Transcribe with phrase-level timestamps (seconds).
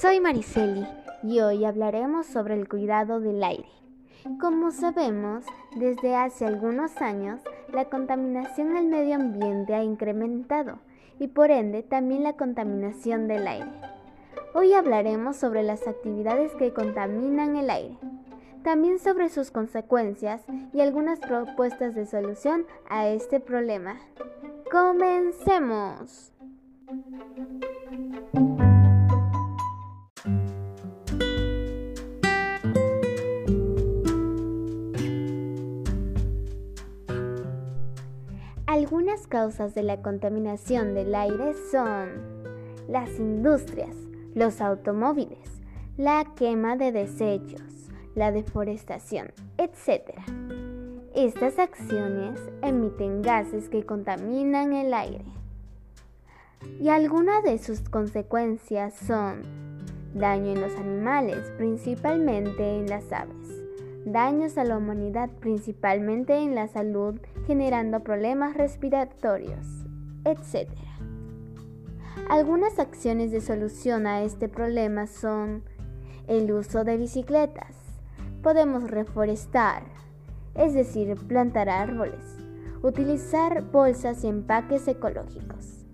[0.00, 0.84] Soy Mariceli
[1.22, 3.68] y hoy hablaremos sobre el cuidado del aire.
[4.40, 5.44] Como sabemos,
[5.76, 7.40] desde hace algunos años
[7.72, 10.80] la contaminación al medio ambiente ha incrementado
[11.20, 13.70] y por ende también la contaminación del aire.
[14.52, 17.96] Hoy hablaremos sobre las actividades que contaminan el aire,
[18.64, 24.00] también sobre sus consecuencias y algunas propuestas de solución a este problema.
[24.72, 26.32] Comencemos.
[38.66, 42.10] Algunas causas de la contaminación del aire son
[42.88, 43.96] las industrias,
[44.34, 45.60] los automóviles,
[45.96, 50.12] la quema de desechos, la deforestación, etc.
[51.14, 55.24] Estas acciones emiten gases que contaminan el aire.
[56.80, 59.42] Y algunas de sus consecuencias son
[60.14, 63.62] daño en los animales, principalmente en las aves
[64.04, 69.66] daños a la humanidad principalmente en la salud, generando problemas respiratorios,
[70.24, 70.70] etc.
[72.28, 75.62] Algunas acciones de solución a este problema son
[76.26, 77.76] el uso de bicicletas.
[78.42, 79.84] Podemos reforestar,
[80.54, 82.38] es decir, plantar árboles,
[82.82, 85.84] utilizar bolsas y empaques ecológicos,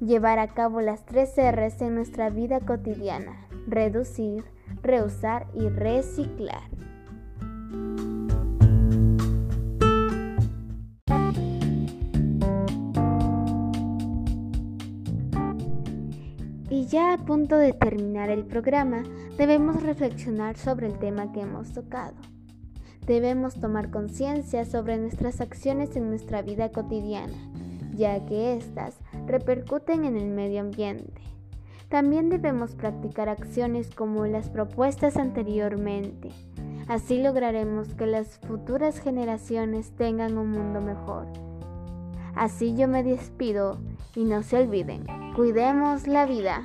[0.00, 4.44] llevar a cabo las tres R's en nuestra vida cotidiana, reducir,
[4.82, 6.62] reusar y reciclar.
[16.70, 19.02] Y ya a punto de terminar el programa,
[19.36, 22.14] debemos reflexionar sobre el tema que hemos tocado.
[23.06, 27.36] Debemos tomar conciencia sobre nuestras acciones en nuestra vida cotidiana,
[27.94, 31.20] ya que éstas repercuten en el medio ambiente.
[31.90, 36.30] También debemos practicar acciones como las propuestas anteriormente.
[36.88, 41.26] Así lograremos que las futuras generaciones tengan un mundo mejor.
[42.34, 43.78] Así yo me despido
[44.16, 45.04] y no se olviden,
[45.34, 46.62] cuidemos la vida.